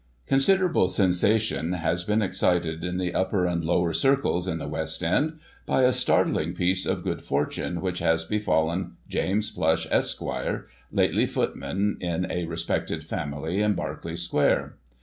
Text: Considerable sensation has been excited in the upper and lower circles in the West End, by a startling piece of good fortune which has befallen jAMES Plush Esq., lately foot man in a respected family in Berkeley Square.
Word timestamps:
Considerable 0.25 0.89
sensation 0.89 1.73
has 1.73 2.03
been 2.03 2.23
excited 2.23 2.83
in 2.83 2.97
the 2.97 3.13
upper 3.13 3.45
and 3.45 3.63
lower 3.63 3.93
circles 3.93 4.47
in 4.47 4.57
the 4.57 4.67
West 4.67 5.03
End, 5.03 5.39
by 5.67 5.83
a 5.83 5.93
startling 5.93 6.55
piece 6.55 6.87
of 6.87 7.03
good 7.03 7.21
fortune 7.21 7.81
which 7.81 7.99
has 7.99 8.23
befallen 8.23 8.93
jAMES 9.07 9.51
Plush 9.51 9.85
Esq., 9.91 10.23
lately 10.91 11.27
foot 11.27 11.55
man 11.55 11.97
in 11.99 12.25
a 12.31 12.45
respected 12.45 13.03
family 13.05 13.61
in 13.61 13.75
Berkeley 13.75 14.15
Square. 14.17 14.73